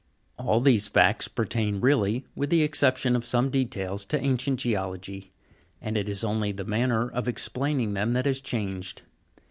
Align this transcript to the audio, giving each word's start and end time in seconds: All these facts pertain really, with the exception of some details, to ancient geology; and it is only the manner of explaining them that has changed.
All 0.39 0.59
these 0.61 0.87
facts 0.89 1.27
pertain 1.27 1.79
really, 1.79 2.25
with 2.35 2.49
the 2.49 2.63
exception 2.63 3.15
of 3.15 3.23
some 3.23 3.51
details, 3.51 4.03
to 4.05 4.19
ancient 4.19 4.59
geology; 4.59 5.29
and 5.79 5.95
it 5.95 6.09
is 6.09 6.23
only 6.23 6.51
the 6.51 6.65
manner 6.65 7.07
of 7.07 7.27
explaining 7.27 7.93
them 7.93 8.13
that 8.13 8.25
has 8.25 8.41
changed. 8.41 9.03